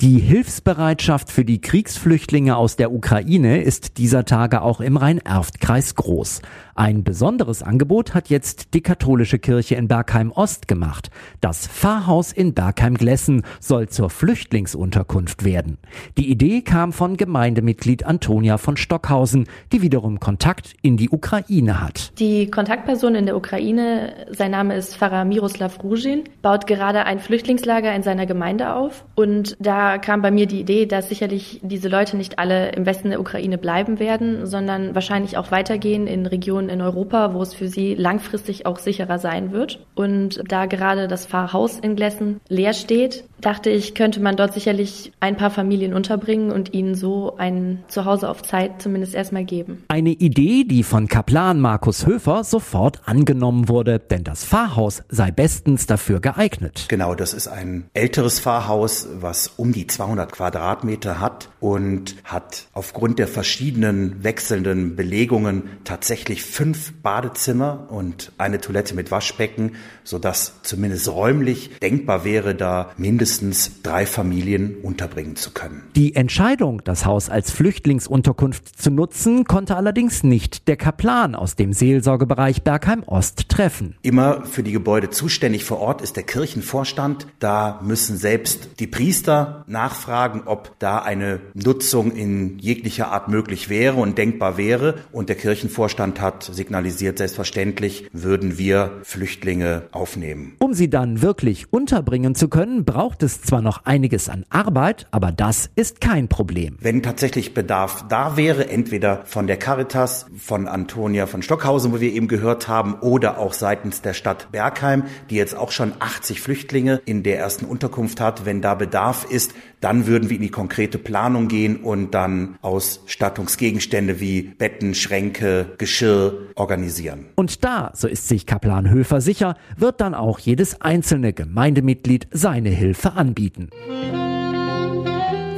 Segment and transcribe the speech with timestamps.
[0.00, 6.42] Die Hilfsbereitschaft für die Kriegsflüchtlinge aus der Ukraine ist dieser Tage auch im Rhein-Erft-Kreis groß.
[6.74, 11.10] Ein besonderes Angebot hat jetzt die katholische Kirche in Bergheim Ost gemacht.
[11.40, 15.78] Das Pfarrhaus in Bergheim Glessen soll zur Flüchtlingsunterkunft werden.
[16.18, 22.18] Die Idee kam von Gemeindemitglied Antonia von Stockhausen, die wiederum Kontakt in die Ukraine hat.
[22.18, 27.94] Die Kontaktperson in der Ukraine, sein Name ist Pfarrer Miroslav Ruzhin, baut gerade ein Flüchtlingslager
[27.94, 29.04] in seiner Gemeinde auf.
[29.14, 33.10] Und da kam bei mir die Idee, dass sicherlich diese Leute nicht alle im Westen
[33.10, 37.54] der Ukraine bleiben werden, sondern wahrscheinlich auch weitergehen in Regionen Regionen in Europa, wo es
[37.54, 39.84] für sie langfristig auch sicherer sein wird.
[39.94, 45.12] Und da gerade das Pfarrhaus in Glessen leer steht, dachte ich, könnte man dort sicherlich
[45.20, 49.84] ein paar Familien unterbringen und ihnen so ein Zuhause auf Zeit zumindest erstmal geben.
[49.88, 55.86] Eine Idee, die von Kaplan Markus Höfer sofort angenommen wurde, denn das Pfarrhaus sei bestens
[55.86, 56.86] dafür geeignet.
[56.88, 63.18] Genau, das ist ein älteres Pfarrhaus, was um die 200 Quadratmeter hat und hat aufgrund
[63.18, 71.70] der verschiedenen wechselnden Belegungen tatsächlich fünf Badezimmer und eine Toilette mit Waschbecken, sodass zumindest räumlich
[71.80, 73.33] denkbar wäre, da mindestens
[73.82, 75.82] drei Familien unterbringen zu können.
[75.96, 81.72] Die Entscheidung, das Haus als Flüchtlingsunterkunft zu nutzen, konnte allerdings nicht der Kaplan aus dem
[81.72, 83.96] Seelsorgebereich Bergheim Ost treffen.
[84.02, 87.26] Immer für die Gebäude zuständig vor Ort ist der Kirchenvorstand.
[87.38, 93.96] Da müssen selbst die Priester nachfragen, ob da eine Nutzung in jeglicher Art möglich wäre
[93.96, 94.96] und denkbar wäre.
[95.12, 100.54] Und der Kirchenvorstand hat signalisiert, selbstverständlich würden wir Flüchtlinge aufnehmen.
[100.58, 105.32] Um sie dann wirklich unterbringen zu können, braucht es zwar noch einiges an Arbeit, aber
[105.32, 106.76] das ist kein Problem.
[106.80, 112.12] Wenn tatsächlich Bedarf da wäre, entweder von der Caritas, von Antonia von Stockhausen, wo wir
[112.12, 117.00] eben gehört haben, oder auch seitens der Stadt Bergheim, die jetzt auch schon 80 Flüchtlinge
[117.04, 120.98] in der ersten Unterkunft hat, wenn da Bedarf ist, dann würden wir in die konkrete
[120.98, 127.26] Planung gehen und dann Ausstattungsgegenstände wie Betten, Schränke, Geschirr organisieren.
[127.34, 132.70] Und da, so ist sich Kaplan Höfer sicher, wird dann auch jedes einzelne Gemeindemitglied seine
[133.04, 133.68] Hilfe anbieten.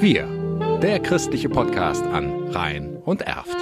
[0.00, 0.26] Wir,
[0.82, 3.56] der christliche Podcast an Rhein und Erft.